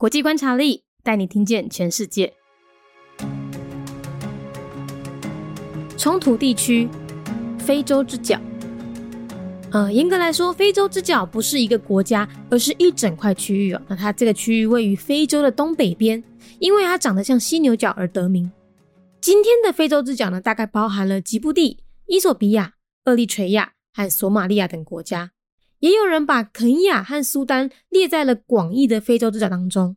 [0.00, 2.32] 国际观察力带你听见全世界。
[5.96, 6.88] 冲突地区，
[7.58, 8.40] 非洲之角。
[9.72, 13.82] 呃，严格来说，非洲之角不是一个国家，而是一整块区域哦。
[13.88, 16.22] 那它这个区域位于非洲的东北边，
[16.60, 18.48] 因为它长得像犀牛角而得名。
[19.20, 22.74] 今天的非洲之角呢，大概包含了吉布地、伊索比亚、
[23.06, 25.32] 厄立垂亚和索马利亚等国家。
[25.80, 29.96] 也有人把肯亚和苏丹列在了广义的非洲之角当中。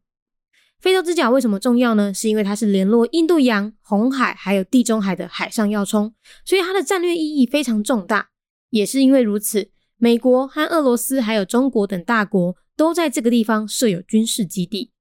[0.79, 2.11] 非洲之角为什么重要呢？
[2.13, 8.29] 是因为它是联络印度洋、红海还有地中海的海上要冲，所以它的战略意义非常重大。
[8.71, 14.91] 也是因为如此，美国和俄罗斯还有中国等大国都在这个地方设有军事基地。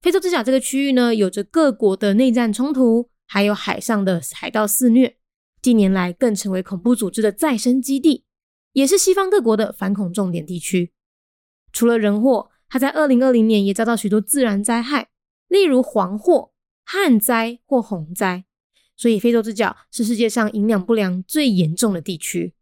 [0.00, 5.16] 非洲之角这个区域呢，有着各国的内战冲突，还有海上的海盗肆虐，
[5.62, 8.24] 近年来更成为恐怖组织的再生基地。
[8.72, 10.92] 也是西方各国的反恐重点地区。
[11.72, 15.10] 除了人祸，它在二零二零年也遭到许多自然灾害，
[15.48, 16.52] 例如蝗祸、
[16.84, 18.44] 旱灾或洪灾。
[18.96, 22.54] 所以，非洲之角是世界上营养不良最严重的地区。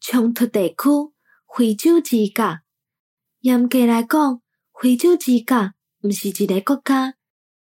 [0.00, 1.12] 冲突地区，
[1.52, 2.60] 非洲之角。
[3.40, 4.40] 严格来讲，
[4.80, 7.16] 非洲之角毋是一个国家，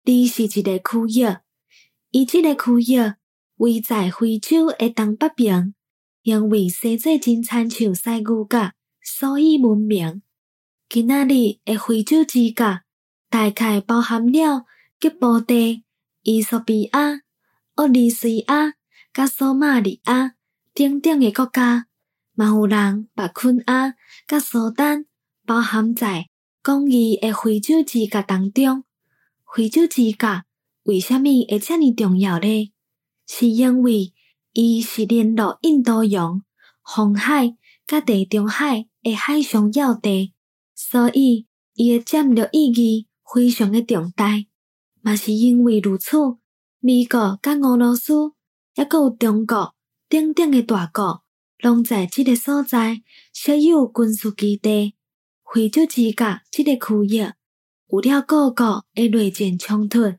[0.03, 1.37] 而是一个区域。
[2.11, 3.13] 伊这个区域
[3.55, 5.73] 位在非洲的东北边。
[6.23, 8.71] 因为生做真亲像西牛角，
[9.01, 10.21] 所以闻名。
[10.87, 12.79] 今仔日的非洲之角
[13.29, 14.65] 大概包含了
[14.99, 15.83] 吉布地、
[16.21, 17.21] 伊索比亚、
[17.75, 18.75] 厄立西亚、
[19.13, 20.35] 甲索马里亚
[20.73, 21.87] 等等的国家，
[22.35, 25.05] 嘛有人把肯亚、甲苏丹
[25.45, 26.29] 包含在
[26.63, 28.85] 广义的非洲之角当中。
[29.53, 30.43] 非洲之角
[30.83, 32.71] 为什么会遮尔重要呢？
[33.27, 34.12] 是因为
[34.53, 36.43] 伊是联络印度洋、
[36.83, 40.33] 红海甲地中海的海上要地，
[40.75, 44.45] 所以伊的战略意义非常的重大。
[45.01, 46.17] 嘛是因为如此，
[46.79, 48.33] 美国甲俄罗斯，
[48.75, 49.73] 抑阁有中国
[50.07, 51.23] 等等的大国，
[51.57, 53.01] 拢在即个所在
[53.33, 54.93] 设有军事基地。
[55.51, 57.31] 非洲之角即个区域，
[57.89, 60.15] 有了各国的内战冲突，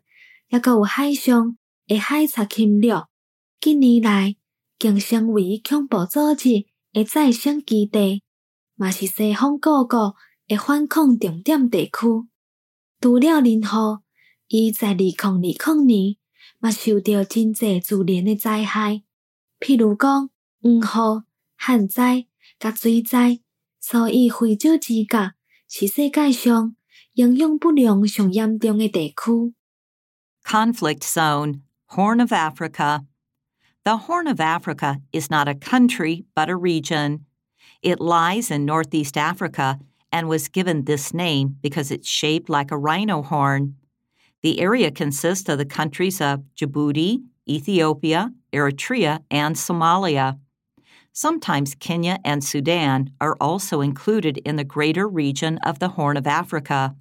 [0.48, 1.56] 抑阁有海上
[1.87, 3.04] 的海贼侵略。
[3.60, 4.37] 近年来，
[4.78, 8.22] 更成为恐怖组织的再生基地，
[8.75, 10.15] 嘛是西方各国
[10.47, 11.91] 的反恐重点地区。
[13.00, 14.03] 除了任何，
[14.48, 15.38] 伊在二零二
[15.75, 16.16] 零年
[16.59, 19.03] 嘛受到真济自然的灾害，
[19.60, 21.25] 譬如讲黄河、
[21.56, 22.26] 旱灾、
[22.59, 23.41] 甲水灾，
[23.81, 25.32] 所以非洲之角
[25.69, 26.76] 是世界上
[27.14, 29.54] 营养不良上严重的地区。
[30.44, 33.06] Conflict Zone, Horn of Africa.
[33.84, 37.26] The Horn of Africa is not a country, but a region.
[37.82, 39.78] It lies in northeast Africa
[40.10, 43.76] and was given this name because it's shaped like a rhino horn.
[44.40, 50.38] The area consists of the countries of Djibouti, Ethiopia, Eritrea, and Somalia.
[51.12, 56.26] Sometimes Kenya and Sudan are also included in the greater region of the Horn of
[56.26, 56.96] Africa.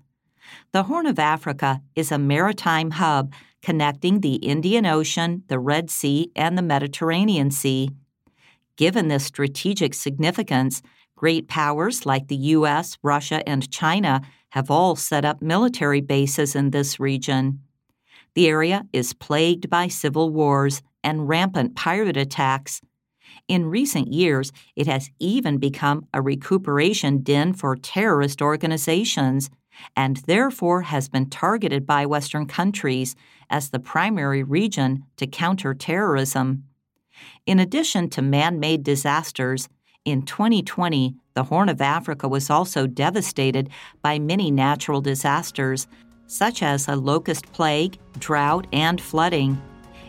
[0.71, 6.31] The Horn of Africa is a maritime hub connecting the Indian Ocean, the Red Sea,
[6.35, 7.89] and the Mediterranean Sea.
[8.75, 10.81] Given this strategic significance,
[11.15, 16.71] great powers like the US, Russia, and China have all set up military bases in
[16.71, 17.61] this region.
[18.35, 22.81] The area is plagued by civil wars and rampant pirate attacks.
[23.47, 29.49] In recent years, it has even become a recuperation den for terrorist organizations
[29.96, 33.14] and therefore has been targeted by Western countries
[33.50, 36.64] as the primary region to counter terrorism.
[37.46, 39.68] In addition to man made disasters,
[40.04, 43.68] in 2020, the Horn of Africa was also devastated
[44.02, 45.86] by many natural disasters,
[46.26, 49.60] such as a locust plague, drought, and flooding.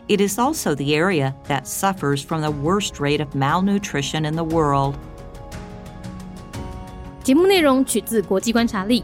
[0.08, 4.44] It is also the area that suffers from the worst rate of malnutrition in the
[4.44, 4.98] world.
[7.22, 9.04] 节目内容取自国际观察力，